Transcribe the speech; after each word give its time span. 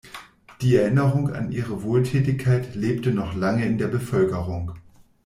Die 0.61 0.77
Erinnerung 0.77 1.29
an 1.31 1.51
ihre 1.51 1.83
Wohltätigkeit 1.83 2.73
lebte 2.73 3.11
noch 3.11 3.35
lange 3.35 3.67
in 3.67 3.77
der 3.77 3.87
Bevölkerung. 3.87 4.71